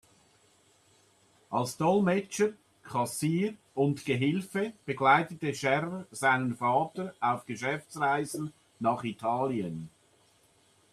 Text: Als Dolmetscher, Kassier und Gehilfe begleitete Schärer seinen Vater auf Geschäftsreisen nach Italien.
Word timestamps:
Als 1.51 1.77
Dolmetscher, 1.77 2.53
Kassier 2.81 3.53
und 3.75 4.03
Gehilfe 4.03 4.73
begleitete 4.87 5.53
Schärer 5.53 6.07
seinen 6.09 6.55
Vater 6.57 7.13
auf 7.19 7.45
Geschäftsreisen 7.45 8.51
nach 8.79 9.03
Italien. 9.03 9.91